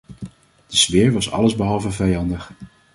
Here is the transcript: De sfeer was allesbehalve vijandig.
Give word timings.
De 0.67 0.77
sfeer 0.77 1.11
was 1.11 1.31
allesbehalve 1.31 1.91
vijandig. 1.91 2.51